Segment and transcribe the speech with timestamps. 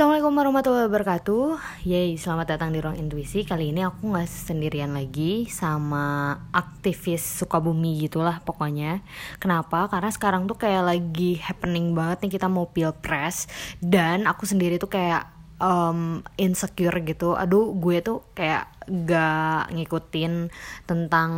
[0.00, 1.44] Assalamualaikum warahmatullahi wabarakatuh.
[1.84, 3.44] Yeay, selamat datang di Ruang Intuisi.
[3.44, 9.04] Kali ini aku gak sendirian lagi Sama aktivis Sukabumi gitulah pokoknya.
[9.36, 9.92] Kenapa?
[9.92, 13.44] Karena sekarang tuh kayak lagi happening banget nih Kita mau pilpres
[13.76, 15.28] Dan aku sendiri tuh kayak
[15.60, 17.36] um, insecure gitu.
[17.36, 20.48] Aduh gue tuh kayak gak ngikutin
[20.88, 21.30] tentang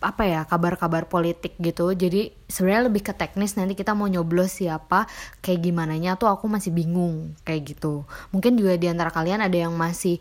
[0.00, 1.92] apa ya kabar-kabar politik gitu.
[1.96, 5.08] Jadi sebenarnya lebih ke teknis nanti kita mau nyoblos siapa
[5.40, 8.04] kayak gimana nya tuh aku masih bingung kayak gitu.
[8.32, 10.20] Mungkin juga di antara kalian ada yang masih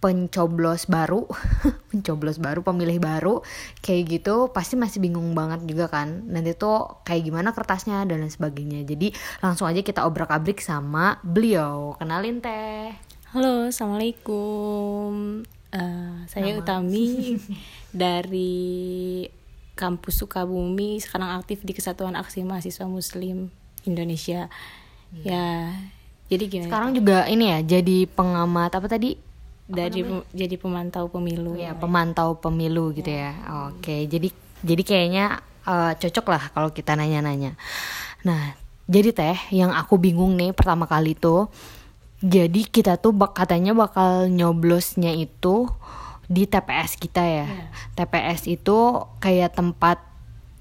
[0.00, 1.28] pencoblos baru
[1.92, 3.44] pencoblos baru pemilih baru
[3.84, 6.24] kayak gitu pasti masih bingung banget juga kan.
[6.24, 8.88] Nanti tuh kayak gimana kertasnya dan lain sebagainya.
[8.88, 9.12] Jadi
[9.44, 12.00] langsung aja kita obrak abrik sama beliau.
[12.00, 12.96] Kenalin teh.
[13.30, 16.60] Halo assalamualaikum uh, saya Nama.
[16.62, 17.36] Utami
[18.02, 18.60] dari
[19.74, 23.48] kampus Sukabumi sekarang aktif di Kesatuan Aksi Mahasiswa Muslim
[23.88, 24.52] Indonesia.
[25.10, 25.24] Hmm.
[25.24, 25.46] Ya,
[26.28, 26.68] jadi gimana?
[26.70, 29.16] Sekarang juga ini ya jadi pengamat apa tadi?
[29.70, 31.54] Dari pem, jadi pemantau pemilu.
[31.54, 33.32] Ya, pemantau pemilu gitu ya.
[33.32, 33.70] ya.
[33.70, 34.28] Oke, jadi
[34.60, 37.54] jadi kayaknya uh, cocok lah kalau kita nanya-nanya.
[38.26, 38.58] Nah,
[38.90, 41.46] jadi teh yang aku bingung nih pertama kali tuh
[42.20, 45.72] jadi kita tuh bak katanya bakal nyoblosnya itu
[46.30, 47.46] di TPS kita ya.
[47.48, 47.68] Yeah.
[47.96, 49.98] TPS itu kayak tempat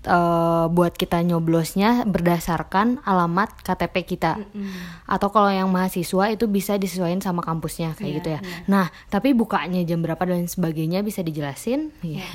[0.07, 4.39] uh, buat kita nyoblosnya berdasarkan alamat KTP kita.
[4.39, 4.81] Mm -hmm.
[5.05, 8.41] Atau kalau yang mahasiswa itu bisa disesuaikan sama kampusnya kayak yeah, gitu ya.
[8.41, 8.65] Yeah.
[8.65, 11.91] Nah, tapi bukanya jam berapa dan sebagainya bisa dijelasin?
[12.01, 12.25] Yeah.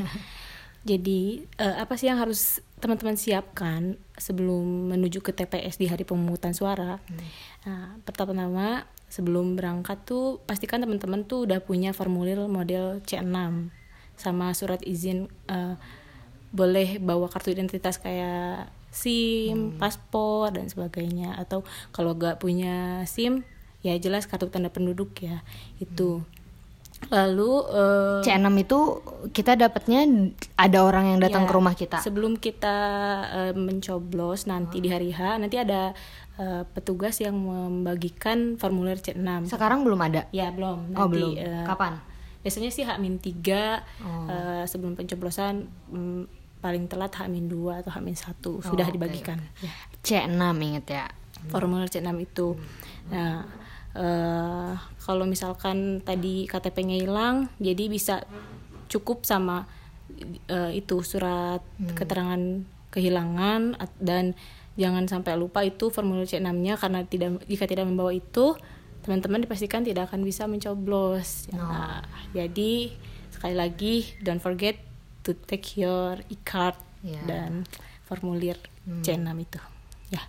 [0.84, 6.52] Jadi uh, apa sih yang harus teman-teman siapkan sebelum menuju ke TPS di hari pemungutan
[6.52, 7.00] suara?
[7.00, 7.24] Hmm.
[7.64, 8.84] Nah, pertama-tama
[9.14, 13.70] sebelum berangkat tuh pastikan teman-teman tuh udah punya formulir model C6
[14.18, 15.78] sama surat izin uh,
[16.50, 19.78] boleh bawa kartu identitas kayak SIM, hmm.
[19.78, 21.62] paspor dan sebagainya atau
[21.94, 23.46] kalau gak punya SIM
[23.86, 25.46] ya jelas kartu tanda penduduk ya
[25.78, 26.22] itu.
[26.22, 26.33] Hmm.
[27.12, 28.80] Lalu uh, C6 itu
[29.34, 30.08] kita dapatnya
[30.56, 31.98] ada orang yang datang ya, ke rumah kita.
[32.00, 32.76] Sebelum kita
[33.28, 34.84] uh, mencoblos nanti hmm.
[34.84, 35.92] di hari H nanti ada
[36.40, 39.50] uh, petugas yang membagikan formulir C6.
[39.50, 40.26] Sekarang belum ada?
[40.32, 40.94] Ya, belum.
[40.94, 41.30] Nanti, oh, belum.
[41.36, 41.92] Uh, Kapan?
[42.44, 43.24] Biasanya sih H-3
[44.04, 44.28] oh.
[44.28, 46.28] uh, sebelum pencoblosan um,
[46.60, 49.40] paling telat H-2 atau H-1 oh, sudah dibagikan.
[49.60, 49.68] Okay.
[49.68, 50.24] Ya.
[50.28, 51.04] C6 inget ya.
[51.48, 52.56] Formulir C6 itu.
[52.56, 53.12] Hmm.
[53.12, 53.44] Nah,
[53.94, 58.22] uh, kalau misalkan tadi KTP-nya hilang, jadi bisa
[58.90, 59.66] cukup sama
[60.50, 61.94] uh, itu surat hmm.
[61.96, 62.42] keterangan
[62.94, 64.38] kehilangan dan
[64.78, 68.54] jangan sampai lupa itu formulir C6-nya karena tidak jika tidak membawa itu
[69.02, 71.50] teman-teman dipastikan tidak akan bisa mencoblos.
[71.52, 71.66] No.
[71.68, 72.00] Nah,
[72.32, 72.94] jadi
[73.34, 74.78] sekali lagi don't forget
[75.26, 77.20] to take your e-card yeah.
[77.28, 77.68] dan
[78.08, 78.56] formulir
[78.88, 79.04] hmm.
[79.04, 79.60] C6 itu.
[80.14, 80.22] Ya.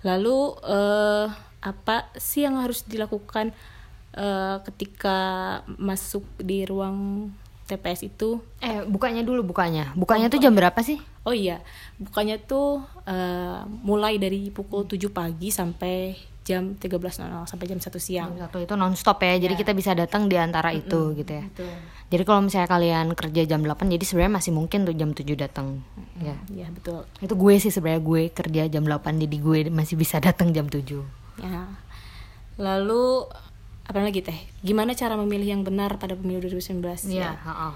[0.00, 1.26] Lalu uh,
[1.60, 3.52] apa sih yang harus dilakukan
[4.16, 5.18] uh, ketika
[5.76, 7.28] masuk di ruang
[7.68, 8.40] TPS itu?
[8.64, 10.98] Eh bukanya dulu bukanya bukanya oh, tuh jam berapa sih?
[11.22, 11.60] Oh iya
[12.00, 16.16] bukanya tuh uh, mulai dari pukul 7 pagi sampai
[16.50, 18.34] jam 13.00 sampai jam satu siang.
[18.34, 19.60] Jam satu itu nonstop ya, jadi ya.
[19.62, 21.18] kita bisa datang di antara itu mm -hmm.
[21.22, 21.44] gitu ya.
[21.46, 21.74] Betul.
[22.10, 25.78] Jadi kalau misalnya kalian kerja jam 8 jadi sebenarnya masih mungkin tuh jam 7 datang.
[25.78, 26.26] Mm -hmm.
[26.26, 26.36] Ya.
[26.50, 27.06] Ya, betul.
[27.22, 30.82] Itu gue sih sebenarnya gue kerja jam 8 jadi gue masih bisa datang jam 7.
[31.38, 31.70] Ya.
[32.58, 33.30] Lalu
[33.90, 37.70] apa lagi teh gimana cara memilih yang benar pada pemilu 2019 ya, ya.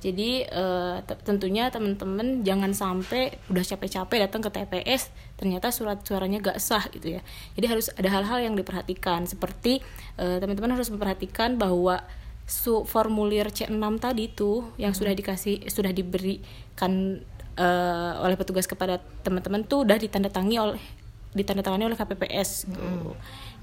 [0.00, 6.58] Jadi uh, tentunya teman-teman jangan sampai udah capek-capek datang ke TPS ternyata surat suaranya gak
[6.58, 7.22] sah gitu ya
[7.54, 9.84] jadi harus ada hal-hal yang diperhatikan seperti
[10.16, 12.00] uh, teman-teman harus memperhatikan bahwa
[12.50, 14.98] su formulir C6 tadi tuh yang hmm.
[14.98, 17.22] sudah dikasih sudah diberikan
[17.54, 20.82] uh, oleh petugas kepada teman-teman tuh udah ditandatangani oleh
[21.30, 22.82] ditandatangani oleh KPPS gitu.
[22.82, 23.14] Hmm.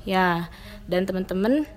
[0.07, 0.47] Ya,
[0.87, 1.67] dan teman-teman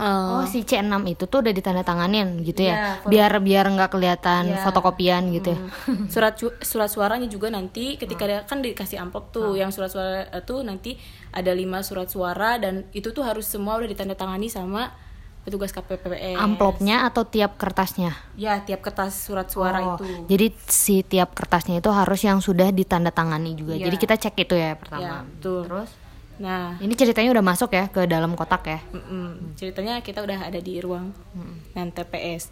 [0.00, 2.72] Uh, oh si C6 itu tuh udah ditandatanganin gitu ya.
[2.72, 4.64] Yeah, biar biar nggak kelihatan yeah.
[4.64, 5.52] fotokopian gitu.
[5.52, 5.60] Ya.
[5.60, 6.08] Hmm.
[6.14, 9.60] Surat surat suaranya juga nanti ketika dia kan dikasih amplop tuh hmm.
[9.60, 10.96] yang surat suara tuh nanti
[11.36, 14.96] ada lima surat suara dan itu tuh harus semua udah ditandatangani sama
[15.44, 16.36] petugas KPPS.
[16.36, 18.12] Amplopnya atau tiap kertasnya?
[18.36, 20.04] Ya, tiap kertas surat suara oh, itu.
[20.28, 23.74] Jadi si tiap kertasnya itu harus yang sudah ditandatangani juga.
[23.76, 23.88] Yeah.
[23.88, 25.00] Jadi kita cek itu ya pertama.
[25.04, 25.60] Yeah, betul.
[25.64, 25.90] Terus
[26.40, 28.80] Nah, ini ceritanya udah masuk ya ke dalam kotak ya.
[28.96, 29.54] Mm-mm.
[29.60, 31.76] Ceritanya kita udah ada di ruang mm.
[31.76, 32.48] dan TPS.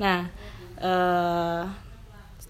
[0.00, 0.32] Nah,
[0.80, 1.68] uh,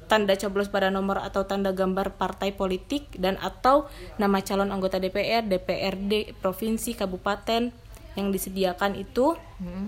[0.06, 3.90] tanda coblos pada nomor atau tanda gambar partai politik dan atau
[4.22, 7.74] nama calon anggota DPR, DPRD, provinsi, kabupaten
[8.14, 9.86] yang disediakan itu mm.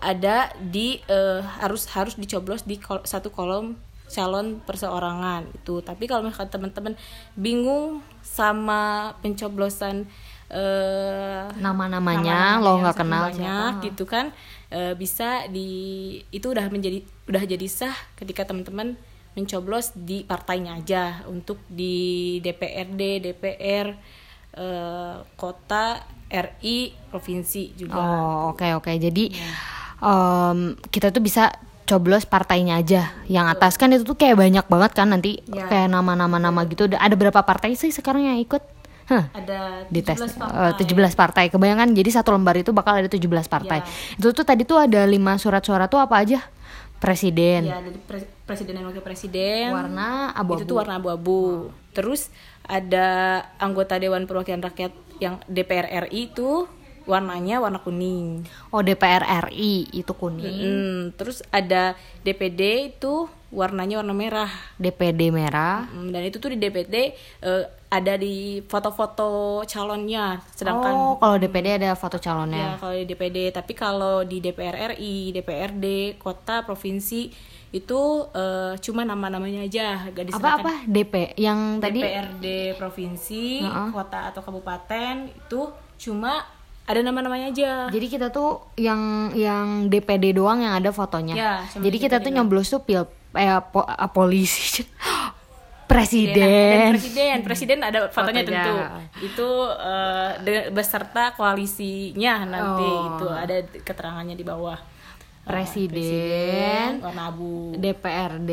[0.00, 3.76] ada di uh, harus harus dicoblos di kol satu kolom
[4.10, 5.78] calon perseorangan itu.
[5.84, 6.94] Tapi kalau misalkan teman-teman
[7.38, 10.10] bingung sama pencoblosan
[10.50, 13.38] eh Nama-namanya nama-namanya lo nggak kenal banyak
[13.72, 13.84] siapa.
[13.84, 14.26] gitu kan
[14.68, 15.68] eh, bisa di
[16.28, 18.98] itu udah menjadi udah jadi sah ketika teman-teman
[19.32, 21.94] mencoblos di partainya aja untuk di
[22.40, 23.94] DPRD, DPR,
[24.52, 27.94] eh, kota, RI, provinsi juga.
[27.94, 29.52] Oh oke oke jadi Iya.
[30.00, 31.54] em, kita tuh bisa
[31.84, 35.66] coblos partainya aja yang atas kan itu tuh kayak banyak banget kan nanti Ya.
[35.66, 38.62] kayak nama-nama nama gitu ada berapa partai sih sekarang yang ikut
[39.10, 40.86] Ada di tes 17 eh, partai.
[41.10, 44.16] 17 partai kebayangan jadi satu lembar itu bakal ada 17 partai Ya.
[44.16, 46.40] itu tuh tadi tuh ada lima surat suara tuh apa aja
[46.96, 49.70] presiden Ya, dari pre- presiden dan wakil presiden.
[49.70, 51.40] warna abu-abu Itu tuh warna abu-abu.
[51.90, 52.28] Terus
[52.62, 53.08] ada
[53.56, 56.68] anggota Dewan Perwakilan Rakyat yang DPR RI itu
[57.02, 58.44] warnanya warna kuning.
[58.68, 62.60] oh DPR RI itu kuning Hmm, terus ada DPD
[62.92, 64.52] itu warnanya warna merah.
[64.76, 66.94] DPD merah Hmm, dan itu tuh di DPD
[67.40, 70.38] eh, ada di foto-foto calonnya.
[70.54, 74.94] Sedangkan oh kalau DPD ada foto ya calonnya kalau di DPD, tapi kalau di DPR
[74.94, 77.34] RI, DPRD, kota, provinsi
[77.70, 78.00] itu
[78.30, 80.62] eh, cuma nama-namanya aja, gak apa diserahkan.
[80.62, 82.46] apa DP yang tadi DPRD
[82.78, 83.88] provinsi, Heeh.
[83.90, 85.60] kota atau kabupaten itu
[85.98, 86.46] cuma
[86.86, 87.72] ada nama-namanya aja.
[87.90, 91.34] Jadi kita tuh yang yang DPD doang yang ada fotonya.
[91.34, 93.06] Ya, Jadi kita DPD tuh nyoblos tuh pil
[93.38, 94.82] eh, po- ah, polisi
[95.90, 96.90] presiden.
[96.92, 98.62] presiden, presiden ada fotonya, Fotonya.
[98.62, 98.74] tentu.
[99.24, 103.06] Itu eh, de- beserta koalisinya nanti Oh.
[103.10, 104.78] itu ada keterangannya di bawah.
[105.40, 107.74] Eh, Presiden, warna abu.
[107.74, 108.52] DPRD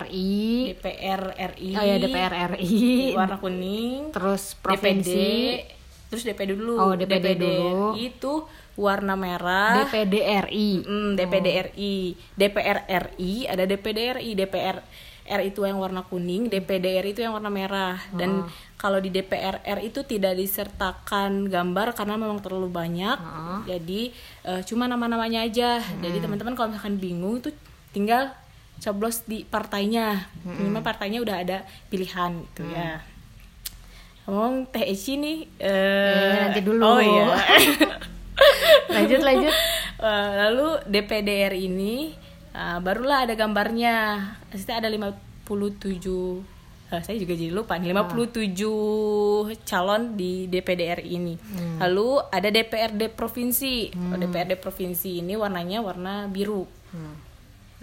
[0.00, 1.22] RI, DPR
[1.52, 1.70] RI.
[1.72, 4.14] oh ya DPR RI, warna kuning.
[4.14, 5.28] terus DPD, provinsi,
[6.08, 6.74] terus DPD dulu.
[6.78, 7.98] Oh, DPD dulu.
[7.98, 9.82] Itu warna merah.
[9.82, 10.14] DPD
[10.46, 10.70] RI.
[10.80, 11.94] Hmm, DPD RI,
[12.32, 14.76] DPR RI, ada DPD RI, DPR
[15.28, 17.98] RI itu yang warna kuning, DPD RI itu yang warna merah.
[18.12, 18.46] Dan
[18.76, 23.18] kalau di DPR RI itu tidak disertakan gambar karena memang terlalu banyak.
[23.66, 24.10] Jadi
[24.42, 25.78] eh, cuma nama-namanya aja.
[25.98, 27.50] Jadi teman-teman kalau misalkan bingung itu
[27.90, 28.30] tinggal
[28.76, 30.28] coblos di partainya.
[30.44, 31.58] Minimal partainya udah ada
[31.88, 33.00] pilihan gitu ya.
[34.26, 36.82] Ngomong Teh Eci nih eh, Eh, nanti dulu.
[36.82, 37.30] Oh iya.
[38.94, 39.54] Lanjut lanjut.
[39.96, 42.12] Eh, lalu DPDR ini
[42.56, 43.94] eh, barulah ada gambarnya.
[44.48, 46.40] Maksudnya ada 57
[46.86, 51.34] eh, saya juga jadi lupa nih 57 calon di DPD RI ini.
[51.76, 53.92] Lalu ada DPRD provinsi.
[53.92, 56.64] Oh, DPRD provinsi ini warnanya warna biru.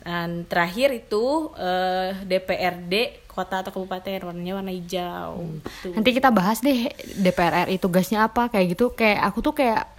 [0.03, 5.41] Dan terakhir itu eh, DPRD kota atau kabupaten warnanya warna hijau.
[5.81, 5.93] Tuh.
[5.95, 8.93] Nanti kita bahas deh DPR RI tugasnya apa kayak gitu.
[8.93, 9.89] Kayak aku tuh kayak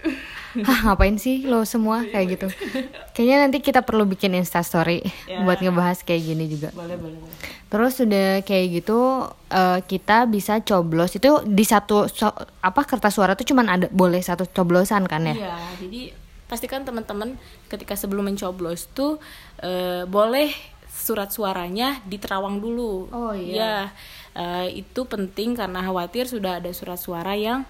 [0.67, 2.47] Hah, ngapain sih lo semua kayak gitu.
[3.11, 5.43] Kayaknya nanti kita perlu bikin Insta story Ya.
[5.43, 6.69] buat ngebahas kayak gini juga.
[6.71, 7.19] Boleh, boleh.
[7.65, 8.99] Terus udah kayak gitu
[9.51, 14.21] eh, kita bisa coblos itu di satu so- apa kertas suara tuh cuman ada boleh
[14.23, 15.35] satu coblosan kan ya?
[15.35, 16.01] Iya, jadi
[16.45, 17.35] pastikan teman-teman
[17.67, 19.17] ketika sebelum mencoblos tuh
[19.59, 20.53] eh, boleh
[20.87, 23.11] surat suaranya diterawang dulu.
[23.11, 23.51] Oh, iya.
[23.51, 23.73] Ya,
[24.37, 27.67] eh, itu penting karena khawatir sudah ada surat suara yang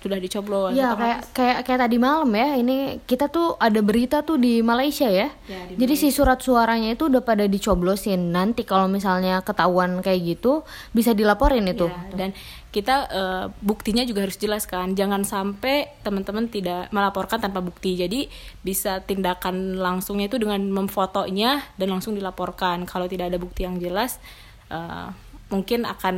[0.00, 0.76] sudah dicoblos.
[0.76, 5.08] Iya kayak kayak kayak tadi malam ya ini kita tuh ada berita tuh di Malaysia
[5.08, 5.32] ya.
[5.48, 8.30] Ya, di Jadi si surat suaranya itu udah pada dicoblosin.
[8.30, 10.62] Nanti kalau misalnya ketahuan kayak gitu
[10.92, 11.88] bisa dilaporin itu.
[11.88, 12.30] Ya, dan
[12.70, 14.92] kita eh, buktinya juga harus jelas kan.
[14.92, 17.96] Jangan sampai teman-teman tidak melaporkan tanpa bukti.
[17.96, 18.28] Jadi
[18.60, 22.84] bisa tindakan langsungnya itu dengan memfotonya dan langsung dilaporkan.
[22.84, 24.20] Kalau tidak ada bukti yang jelas
[24.68, 25.08] eh,
[25.46, 26.16] mungkin akan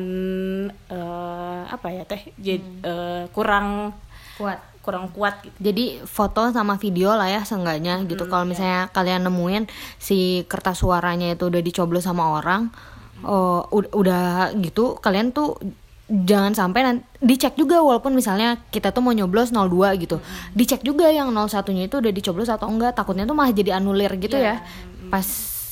[0.88, 3.92] eh, apa ya teh jadi eh, kurang
[4.38, 4.62] Kuat.
[4.86, 5.56] kurang kuat gitu.
[5.58, 8.30] Jadi foto sama video lah ya seenggaknya gitu.
[8.30, 9.66] Kalau misalnya kalian nemuin
[9.98, 12.70] si kertas suaranya itu udah dicoblos sama orang,
[13.20, 15.58] oh, ud- udah gitu kalian tuh
[16.08, 20.22] jangan sampai nanti dicek juga walaupun misalnya kita tuh mau nyoblos 02 gitu.
[20.54, 22.94] Dicek juga yang 01-nya itu udah dicoblos atau enggak.
[22.94, 24.62] Takutnya tuh malah jadi anulir gitu ya.
[25.10, 25.26] Pas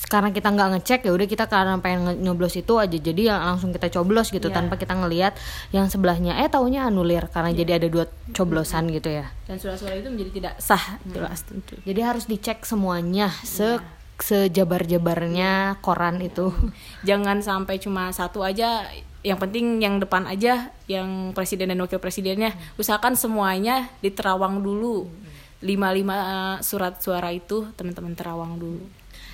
[0.07, 2.95] karena kita nggak ngecek ya udah kita karena pengen nge- nyoblos itu aja.
[2.95, 5.35] Jadi ya langsung kita coblos gitu tanpa kita ngelihat
[5.75, 6.39] yang sebelahnya.
[6.39, 9.27] Eh taunya anulir karena jadi ada dua coblosan gitu ya.
[9.45, 11.75] Dan surat-surat itu menjadi tidak sah jelas tentu.
[11.83, 13.79] jadi harus dicek semuanya se
[14.17, 16.55] sejabar-jabarnya koran itu.
[17.07, 18.87] jangan sampai cuma satu aja
[19.27, 22.55] yang penting yang depan aja yang presiden dan wakil presidennya.
[22.79, 25.11] Usahakan semuanya diterawang dulu.
[25.59, 26.15] Lima lima
[26.63, 28.87] surat suara itu teman-teman terawang dulu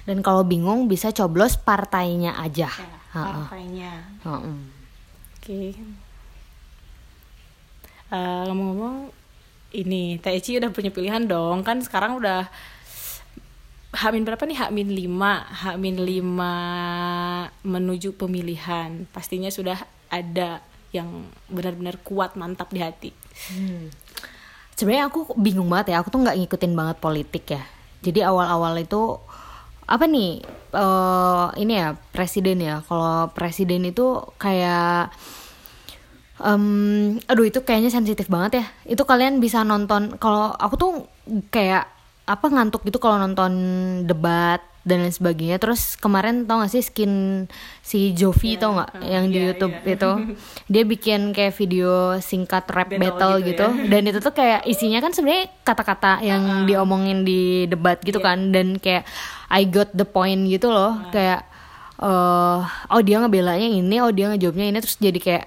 [0.03, 2.67] Dan kalau bingung bisa coblos partainya aja.
[2.67, 3.47] Ha-ha.
[3.47, 3.91] partainya.
[4.27, 4.51] Ha-ha.
[5.39, 5.61] oke.
[8.13, 9.09] Eh, ngomong-ngomong
[9.73, 11.65] ini Teh Eci udah punya pilihan dong.
[11.65, 12.45] Kan sekarang udah
[13.93, 14.57] Hamin berapa nih?
[14.57, 19.05] Hamin 5 Hamin 5 menuju pemilihan.
[19.13, 19.77] Pastinya sudah
[20.09, 23.13] ada yang benar-benar kuat mantap di hati.
[24.77, 26.01] Sebenarnya aku bingung banget ya.
[26.01, 27.61] Aku tuh nggak ngikutin banget politik ya.
[28.01, 29.17] Jadi awal-awal itu
[29.87, 30.41] apa nih?
[30.73, 32.81] Eh ini ya presiden ya.
[32.85, 35.13] Kalau presiden itu kayak
[36.41, 38.65] em, aduh itu kayaknya sensitif banget ya.
[38.97, 40.91] Itu kalian bisa nonton kalau aku tuh
[41.53, 41.87] kayak
[42.23, 43.51] apa ngantuk gitu kalau nonton
[44.07, 45.57] debat dan lain sebagainya.
[45.59, 47.45] Terus kemarin tau gak sih skin
[47.79, 49.95] si Jovi tau nggak yang di iya, YouTube iya.
[49.95, 50.11] itu.
[50.67, 53.89] Dia bikin kayak video singkat rap Battle battle, gitu gitu, ya.
[53.89, 58.27] dan itu tuh kayak isinya kan sebenarnya kata-kata yang diomongin di debat gitu Iya.
[58.27, 58.39] kan.
[58.51, 59.07] Dan kayak
[59.47, 60.99] I got the point gitu loh.
[61.15, 61.47] Kayak
[62.03, 62.59] eh
[62.91, 64.77] oh dia ngebelanya ini oh dia ngejawabnya ini.
[64.83, 65.45] Terus jadi kayak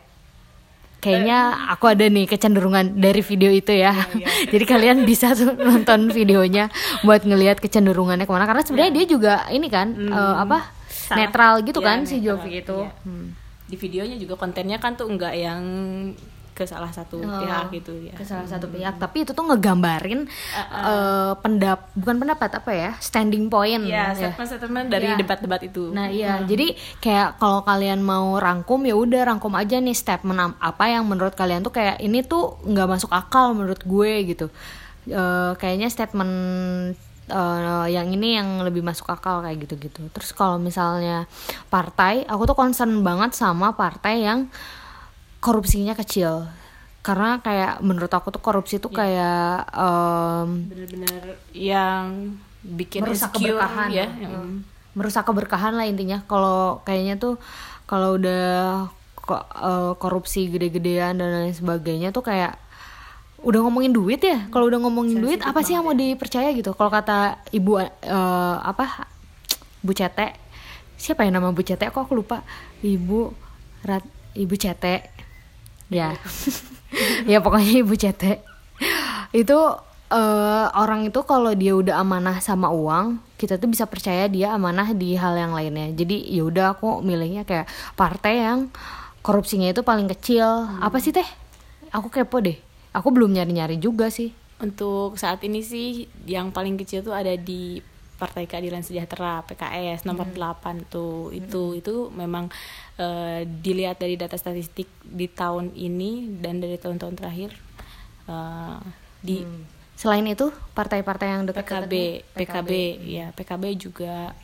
[1.06, 3.94] kayaknya aku ada nih kecenderungan dari video itu ya.
[4.52, 6.66] Jadi kalian bisa tuh nonton videonya
[7.00, 8.44] buat ngelihat kecenderungannya ke mana.
[8.44, 11.16] Karena sebenarnya dia juga ini kan eh, apa Salah.
[11.16, 12.78] netral gitu Iya, kan si netral, Jovi itu.
[12.82, 12.90] iya.
[13.66, 15.62] di videonya juga kontennya kan tuh enggak yang
[16.56, 20.24] ke salah satu pihak gitu ya ke salah satu pihak tapi itu tuh ngegambarin
[20.56, 24.32] eh, pendap bukan pendapat apa ya standing point ya ya.
[24.32, 25.20] statement-statement dari Iya.
[25.20, 29.92] debat-debat itu Nah iya, jadi kayak kalau kalian mau rangkum ya udah rangkum aja nih
[29.92, 34.46] statement apa yang menurut kalian tuh kayak ini tuh nggak masuk akal menurut gue gitu.
[35.06, 36.32] Eh, kayaknya statement
[37.26, 40.08] eh, yang ini yang lebih masuk akal kayak gitu-gitu.
[40.10, 41.26] Terus kalau misalnya
[41.66, 44.46] partai, aku tuh concern banget sama partai yang
[45.46, 46.50] korupsinya kecil.
[47.06, 51.22] Karena kayak menurut aku tuh korupsi tuh kayak em, benar-benar
[51.54, 52.34] yang
[52.66, 53.88] bikin merusak insecure keberkahan.
[53.94, 54.06] ya.
[54.10, 54.66] Hmm.
[54.98, 56.26] merusak keberkahan lah intinya.
[56.26, 57.38] Kalau kayaknya tuh
[57.86, 58.90] kalau udah
[59.38, 62.58] eh, korupsi gede-gedean dan lain sebagainya tuh kayak
[63.46, 64.50] udah ngomongin duit ya?
[64.50, 66.74] Kalau udah ngomongin duit apa sih yang mau dipercaya gitu?
[66.74, 69.06] Kalau kata ibu eh, apa
[69.78, 70.34] Bu Cete.
[70.98, 71.86] Siapa ya nama Bu Cete?
[71.86, 72.42] Kok aku lupa.
[72.82, 73.30] Ibu
[73.86, 74.02] Rat
[74.34, 75.14] ibu Cete
[75.90, 76.16] ya.
[77.26, 78.40] Ya pokoknya ibu Cete.
[79.34, 79.58] Itu
[80.08, 84.96] eh, orang itu kalau dia udah amanah sama uang kita tuh bisa percaya dia amanah
[84.96, 85.92] di hal yang lainnya.
[85.92, 88.72] Jadi ya udah aku milihnya kayak partai yang
[89.20, 90.46] korupsinya itu paling kecil.
[90.80, 91.26] Apa sih teh?
[91.92, 92.56] Aku kepo deh.
[92.96, 94.32] Aku belum nyari-nyari juga sih.
[94.56, 97.84] Untuk saat ini sih yang paling kecil tuh ada di
[98.16, 101.28] Partai Keadilan Sejahtera PKS nomor 8 tuh.
[101.36, 102.48] Itu itu memang
[102.96, 107.52] eh, dilihat dari data statistik di tahun ini dan dari tahun-tahun terakhir
[108.28, 108.78] eh,
[109.20, 109.44] di
[109.96, 111.94] selain itu partai-partai yang dekat PKB
[112.36, 112.70] PKB
[113.08, 114.36] ya PKB juga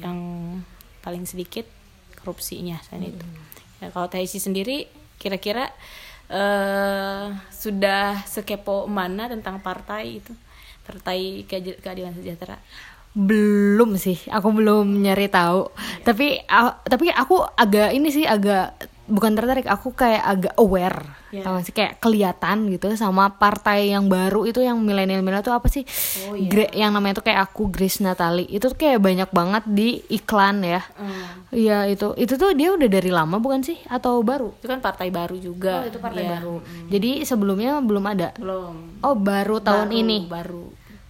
[0.00, 0.18] yang
[1.04, 1.68] paling sedikit
[2.20, 3.26] korupsinya selain itu.
[3.80, 4.88] Ya kalau THC sendiri
[5.20, 5.68] kira-kira
[6.26, 10.32] eh sudah sekepo mana tentang partai itu?
[10.82, 12.56] Partai Keadi- keadilan sejahtera
[13.16, 15.72] belum sih aku belum nyari tahu.
[16.04, 21.00] Tapi a- tapi aku agak ini sih agak bukan tertarik aku kayak agak aware.
[21.26, 21.42] Ya.
[21.42, 21.74] tau gak sih?
[21.74, 25.82] Kayak kelihatan gitu sama partai yang baru itu yang milenial milenial tuh apa sih?
[26.22, 26.48] Oh, iya.
[26.48, 28.46] Gre- yang namanya tuh kayak aku Grace Natali.
[28.46, 30.80] Itu tuh kayak banyak banget di iklan ya.
[31.50, 33.80] Iya itu itu tuh dia udah dari lama bukan sih?
[33.86, 34.54] Atau baru?
[34.54, 35.82] Itu kan partai baru juga.
[35.82, 36.56] Oh itu partai Ya, baru.
[36.88, 38.28] Jadi sebelumnya belum ada?
[38.34, 39.00] Belum.
[39.00, 40.18] Oh baru tahun Baru- ini?
[40.26, 40.64] baru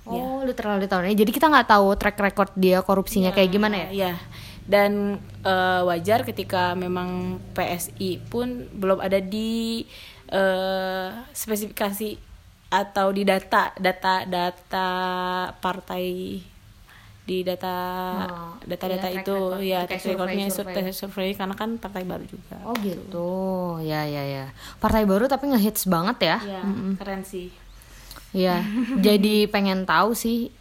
[0.07, 3.77] oh literal di tahun ini jadi kita nggak tahu track record dia korupsinya kayak gimana
[3.91, 4.11] ya?
[4.11, 4.13] ya
[4.67, 9.87] dan eh, wajar ketika memang PSI pun belum ada di
[10.31, 12.19] eh, spesifikasi
[12.67, 14.89] atau di data data data
[15.55, 16.07] partai
[17.27, 17.75] di data
[18.23, 19.35] Oh, data-data iya, track itu.
[19.35, 19.59] record.
[19.59, 20.75] ya survei, recordnya survei.
[20.79, 22.55] survei survei karena kan partai baru juga.
[22.63, 23.31] Oh gitu,
[23.83, 24.45] ya ya ya.
[24.79, 26.39] Partai baru tapi ngehits banget ya.
[26.39, 26.63] ya
[26.95, 27.51] keren sih
[28.37, 28.61] Iya.
[29.07, 30.53] Jadi pengen tahu sih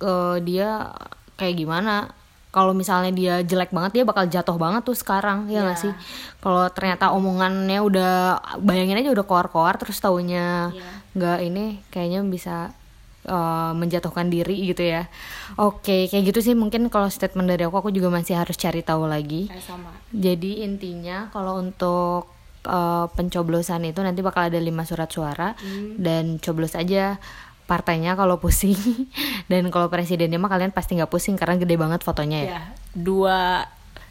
[0.00, 0.90] eh, dia
[1.36, 2.10] kayak gimana.
[2.50, 5.84] Kalau misalnya dia jelek banget dia bakal jatuh banget tuh sekarang ya nggak Iya.
[5.86, 5.92] sih.
[6.36, 8.12] Kalau ternyata omongannya udah
[8.58, 10.90] bayangin aja udah keluar-keluar terus taunya Iya.
[11.12, 12.74] nggak ini kayaknya bisa
[13.22, 15.06] eh, menjatuhkan diri gitu ya.
[15.54, 19.04] Oke kayak gitu sih mungkin kalau statement dari aku aku juga masih harus cari tahu
[19.04, 19.46] lagi.
[19.60, 22.26] sama Jadi intinya kalau untuk
[22.66, 25.56] uh, pencoblosan itu nanti bakal ada lima surat suara.
[25.96, 27.16] Dan coblos aja
[27.64, 28.76] partainya kalau pusing.
[29.50, 32.50] Dan kalau presidennya mah kalian pasti nggak pusing karena gede banget fotonya ya.
[32.50, 32.62] ya
[32.92, 33.64] dua.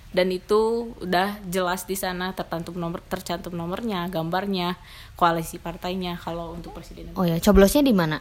[0.10, 4.74] Dan itu udah jelas di sana tercantum nomor tercantum nomornya gambarnya
[5.14, 8.18] koalisi partainya kalau untuk presiden Oh ya coblosnya di mana?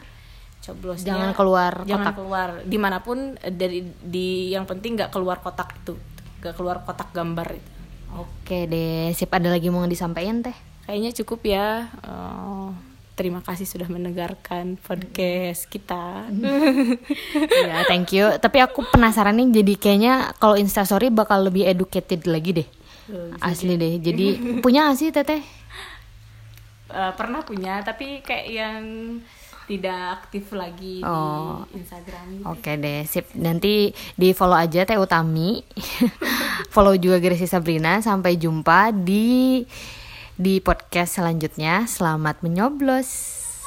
[0.58, 2.14] coblosnya Jangan keluar jangan kotak.
[2.20, 2.48] keluar.
[2.68, 5.96] Di mana pun dari di yang penting nggak keluar kotak itu.
[6.44, 7.77] Nggak keluar kotak gambar itu
[8.16, 10.56] Oke deh, sip ada lagi mau disampaikan teh?
[10.88, 12.68] kayaknya cukup ya Eh,
[13.12, 16.24] terima kasih sudah mendengarkan podcast kita
[17.68, 18.32] ya thank you.
[18.40, 22.68] Tapi aku penasaran nih jadi kayaknya kalau instastory bakal lebih educated lagi deh.
[23.42, 24.00] Asli deh.
[24.00, 24.26] Jadi
[24.64, 25.44] punya gak sih teteh?
[26.88, 28.82] eh, pernah punya tapi kayak yang
[29.68, 31.62] tidak aktif lagi Oh.
[31.68, 32.44] di Instagram gitu.
[32.48, 33.28] Oke deh, sip.
[33.36, 35.60] Nanti di follow aja Teh Utami.
[36.74, 38.00] follow juga Gracie Sabrina.
[38.00, 39.62] Sampai jumpa di
[40.34, 41.84] di podcast selanjutnya.
[41.84, 43.37] Selamat menyoblos.